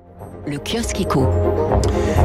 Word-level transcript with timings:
you. 0.00 0.31
Le 0.44 0.58
kiosque 0.58 1.00
éco. 1.00 1.28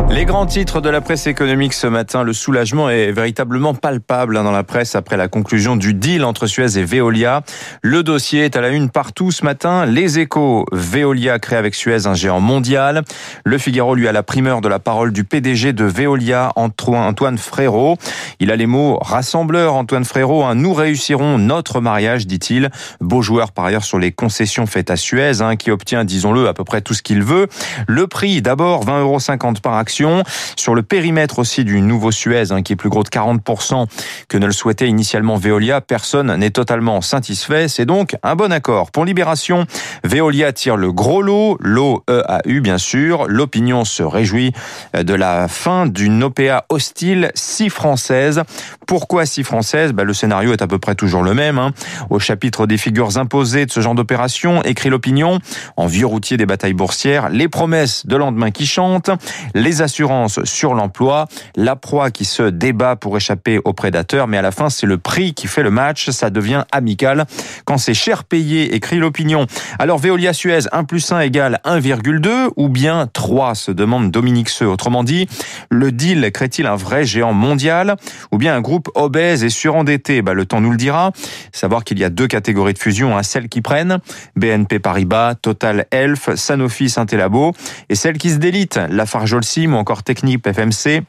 Les 0.09 0.25
grands 0.25 0.47
titres 0.47 0.81
de 0.81 0.89
la 0.89 1.01
presse 1.01 1.27
économique 1.27 1.73
ce 1.73 1.85
matin, 1.85 2.23
le 2.23 2.33
soulagement 2.33 2.89
est 2.89 3.11
véritablement 3.11 3.75
palpable 3.75 4.37
hein, 4.37 4.43
dans 4.43 4.51
la 4.51 4.63
presse 4.63 4.95
après 4.95 5.17
la 5.17 5.27
conclusion 5.27 5.75
du 5.75 5.93
deal 5.93 6.23
entre 6.23 6.47
Suez 6.47 6.79
et 6.79 6.83
Veolia. 6.83 7.43
Le 7.83 8.01
dossier 8.01 8.45
est 8.45 8.55
à 8.55 8.61
la 8.61 8.69
une 8.69 8.89
partout 8.89 9.31
ce 9.31 9.43
matin. 9.43 9.85
Les 9.85 10.17
échos, 10.17 10.65
Veolia 10.71 11.37
crée 11.37 11.57
avec 11.57 11.75
Suez 11.75 12.07
un 12.07 12.15
géant 12.15 12.39
mondial. 12.39 13.03
Le 13.45 13.57
Figaro 13.59 13.93
lui 13.93 14.07
a 14.07 14.11
la 14.11 14.23
primeur 14.23 14.61
de 14.61 14.67
la 14.67 14.79
parole 14.79 15.11
du 15.11 15.23
PDG 15.23 15.73
de 15.73 15.85
Veolia, 15.85 16.53
Antoine 16.55 17.37
Frérot. 17.37 17.97
Il 18.39 18.49
a 18.49 18.55
les 18.55 18.65
mots 18.65 18.97
rassembleur 18.99 19.75
Antoine 19.75 20.05
Frérot. 20.05 20.43
Hein, 20.43 20.55
nous 20.55 20.73
réussirons 20.73 21.37
notre 21.37 21.81
mariage, 21.81 22.25
dit-il. 22.25 22.71
Beau 22.99 23.21
joueur 23.21 23.51
par 23.51 23.65
ailleurs 23.65 23.83
sur 23.83 23.99
les 23.99 24.11
concessions 24.11 24.65
faites 24.65 24.89
à 24.89 24.95
Suez, 24.95 25.41
hein, 25.41 25.55
qui 25.55 25.69
obtient, 25.69 26.03
disons-le, 26.03 26.47
à 26.47 26.55
peu 26.55 26.63
près 26.63 26.81
tout 26.81 26.95
ce 26.95 27.03
qu'il 27.03 27.21
veut. 27.21 27.47
Le 27.87 28.06
prix, 28.07 28.41
d'abord 28.41 28.85
20,50 28.85 28.99
euros 29.01 29.53
par 29.61 29.75
action. 29.75 30.23
Sur 30.55 30.75
le 30.75 30.83
périmètre 30.83 31.39
aussi 31.39 31.63
du 31.63 31.81
nouveau 31.81 32.11
Suez, 32.11 32.51
hein, 32.51 32.61
qui 32.61 32.73
est 32.73 32.75
plus 32.75 32.89
gros 32.89 33.03
de 33.03 33.09
40% 33.09 33.85
que 34.27 34.37
ne 34.37 34.45
le 34.45 34.51
souhaitait 34.51 34.87
initialement 34.87 35.37
Veolia, 35.37 35.81
personne 35.81 36.35
n'est 36.35 36.51
totalement 36.51 37.01
satisfait. 37.01 37.67
C'est 37.67 37.85
donc 37.85 38.15
un 38.23 38.35
bon 38.35 38.51
accord. 38.51 38.91
Pour 38.91 39.05
Libération, 39.05 39.65
Veolia 40.03 40.53
tire 40.53 40.77
le 40.77 40.91
gros 40.91 41.21
lot, 41.21 41.57
l'eau 41.59 42.03
EAU 42.09 42.61
bien 42.61 42.77
sûr. 42.77 43.25
L'opinion 43.27 43.85
se 43.85 44.03
réjouit 44.03 44.53
de 44.93 45.13
la 45.13 45.47
fin 45.47 45.85
d'une 45.85 46.23
OPA 46.23 46.65
hostile 46.69 47.31
si 47.35 47.69
française. 47.69 48.43
Pourquoi 48.85 49.25
si 49.25 49.43
française? 49.43 49.93
Bah, 49.93 50.03
Le 50.03 50.13
scénario 50.13 50.53
est 50.53 50.61
à 50.61 50.67
peu 50.67 50.79
près 50.79 50.95
toujours 50.95 51.23
le 51.23 51.33
même. 51.33 51.57
Hein. 51.57 51.71
Au 52.09 52.19
chapitre 52.19 52.67
des 52.67 52.77
figures 52.77 53.17
imposées 53.17 53.65
de 53.65 53.71
ce 53.71 53.81
genre 53.81 53.95
d'opération, 53.95 54.63
écrit 54.63 54.89
l'opinion, 54.89 55.39
en 55.75 55.87
vieux 55.87 56.05
routier 56.05 56.37
des 56.37 56.45
batailles 56.45 56.73
boursières, 56.73 57.29
les 57.29 57.47
promesses 57.47 57.96
de 58.05 58.15
lendemain 58.15 58.51
qui 58.51 58.65
chante, 58.65 59.09
les 59.53 59.81
assurances 59.81 60.43
sur 60.43 60.73
l'emploi, 60.73 61.27
la 61.55 61.75
proie 61.75 62.11
qui 62.11 62.25
se 62.25 62.43
débat 62.43 62.95
pour 62.95 63.17
échapper 63.17 63.59
aux 63.63 63.73
prédateurs, 63.73 64.27
mais 64.27 64.37
à 64.37 64.41
la 64.41 64.51
fin 64.51 64.69
c'est 64.69 64.85
le 64.85 64.97
prix 64.97 65.33
qui 65.33 65.47
fait 65.47 65.63
le 65.63 65.71
match, 65.71 66.09
ça 66.09 66.29
devient 66.29 66.63
amical. 66.71 67.25
Quand 67.65 67.77
c'est 67.77 67.93
cher 67.93 68.23
payé, 68.23 68.75
écrit 68.75 68.97
l'opinion. 68.97 69.47
Alors 69.79 69.97
Veolia 69.97 70.33
Suez, 70.33 70.67
1 70.71 70.83
plus 70.83 71.11
1 71.11 71.21
égale 71.21 71.59
1,2 71.65 72.49
ou 72.55 72.69
bien 72.69 73.07
3, 73.11 73.55
se 73.55 73.71
demande 73.71 74.11
Dominique 74.11 74.49
Seux. 74.49 74.67
Autrement 74.67 75.03
dit, 75.03 75.27
le 75.69 75.91
deal 75.91 76.31
crée-t-il 76.31 76.67
un 76.67 76.75
vrai 76.75 77.05
géant 77.05 77.33
mondial 77.33 77.95
ou 78.31 78.37
bien 78.37 78.55
un 78.55 78.61
groupe 78.61 78.89
obèse 78.95 79.43
et 79.43 79.49
surendetté? 79.49 80.21
Bah, 80.21 80.33
Le 80.33 80.45
temps 80.45 80.61
nous 80.61 80.71
le 80.71 80.77
dira. 80.77 81.11
Savoir 81.51 81.83
qu'il 81.83 81.99
y 81.99 82.03
a 82.03 82.09
deux 82.09 82.27
catégories 82.27 82.73
de 82.73 82.79
fusion, 82.79 83.17
hein, 83.17 83.23
celles 83.23 83.49
qui 83.49 83.61
prennent, 83.61 83.99
BNP 84.35 84.79
Paribas, 84.79 85.35
Total 85.35 85.85
Elf, 85.91 86.35
Sanofi, 86.35 86.89
Saint-Elabo, 86.89 87.53
et 87.89 87.95
celle 87.95 88.17
qui 88.17 88.29
se 88.29 88.37
délite, 88.37 88.79
Lafarge 88.89 89.33
Holcim 89.33 89.73
ou 89.73 89.77
encore 89.77 90.03
Technip 90.03 90.47
FMC, 90.47 91.03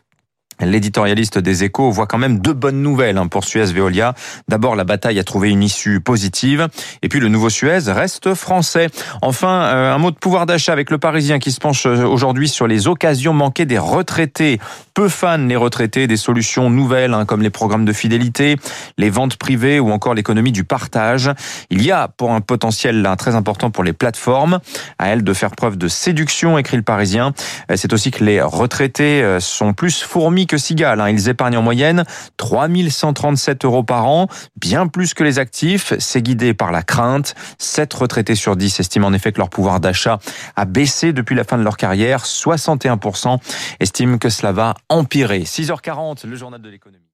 L'éditorialiste 0.60 1.38
des 1.38 1.64
échos 1.64 1.90
voit 1.90 2.06
quand 2.06 2.18
même 2.18 2.40
deux 2.40 2.52
bonnes 2.52 2.82
nouvelles 2.82 3.16
hein, 3.16 3.28
pour 3.28 3.44
Suez 3.44 3.66
Veolia. 3.66 4.14
D'abord, 4.48 4.74
la 4.74 4.84
bataille 4.84 5.18
a 5.18 5.24
trouvé 5.24 5.50
une 5.50 5.62
issue 5.62 6.00
positive. 6.00 6.68
Et 7.02 7.08
puis, 7.08 7.20
le 7.20 7.28
nouveau 7.28 7.48
Suez 7.48 7.78
reste 7.86 8.34
français. 8.34 8.88
Enfin, 9.22 9.62
euh, 9.62 9.94
un 9.94 9.98
mot 9.98 10.10
de 10.10 10.16
pouvoir 10.16 10.46
d'achat 10.46 10.72
avec 10.72 10.90
le 10.90 10.98
Parisien 10.98 11.38
qui 11.38 11.52
se 11.52 11.60
penche 11.60 11.86
euh, 11.86 12.04
aujourd'hui 12.04 12.48
sur 12.48 12.66
les 12.66 12.88
occasions 12.88 13.32
manquées 13.32 13.66
des 13.66 13.78
retraités. 13.78 14.58
Peu 14.94 15.08
fans, 15.08 15.38
les 15.38 15.54
retraités, 15.54 16.08
des 16.08 16.16
solutions 16.16 16.70
nouvelles 16.70 17.14
hein, 17.14 17.24
comme 17.24 17.42
les 17.42 17.50
programmes 17.50 17.84
de 17.84 17.92
fidélité, 17.92 18.56
les 18.96 19.10
ventes 19.10 19.36
privées 19.36 19.78
ou 19.78 19.92
encore 19.92 20.14
l'économie 20.14 20.50
du 20.50 20.64
partage. 20.64 21.30
Il 21.70 21.82
y 21.82 21.92
a 21.92 22.08
pour 22.08 22.32
un 22.32 22.40
potentiel 22.40 23.08
très 23.16 23.36
important 23.36 23.70
pour 23.70 23.84
les 23.84 23.92
plateformes. 23.92 24.58
À 24.98 25.08
elles 25.08 25.22
de 25.22 25.32
faire 25.32 25.52
preuve 25.52 25.76
de 25.78 25.86
séduction, 25.86 26.58
écrit 26.58 26.76
le 26.76 26.82
Parisien. 26.82 27.32
Euh, 27.70 27.76
c'est 27.76 27.92
aussi 27.92 28.10
que 28.10 28.24
les 28.24 28.42
retraités 28.42 29.38
sont 29.38 29.72
plus 29.72 30.02
fourmis 30.02 30.47
que 30.48 30.58
Sigal. 30.58 31.00
Hein. 31.00 31.10
Ils 31.10 31.28
épargnent 31.28 31.58
en 31.58 31.62
moyenne 31.62 32.04
3137 32.38 33.64
euros 33.64 33.84
par 33.84 34.06
an, 34.06 34.26
bien 34.56 34.88
plus 34.88 35.14
que 35.14 35.22
les 35.22 35.38
actifs. 35.38 35.94
C'est 36.00 36.22
guidé 36.22 36.54
par 36.54 36.72
la 36.72 36.82
crainte. 36.82 37.36
7 37.58 37.94
retraités 37.94 38.34
sur 38.34 38.56
10 38.56 38.80
estiment 38.80 39.06
en 39.06 39.12
effet 39.12 39.30
que 39.30 39.38
leur 39.38 39.50
pouvoir 39.50 39.78
d'achat 39.78 40.18
a 40.56 40.64
baissé 40.64 41.12
depuis 41.12 41.36
la 41.36 41.44
fin 41.44 41.58
de 41.58 41.62
leur 41.62 41.76
carrière. 41.76 42.24
61% 42.24 43.38
estiment 43.78 44.18
que 44.18 44.30
cela 44.30 44.50
va 44.50 44.74
empirer. 44.88 45.44
6h40, 45.44 46.26
le 46.26 46.34
journal 46.34 46.60
de 46.60 46.68
l'économie. 46.68 47.04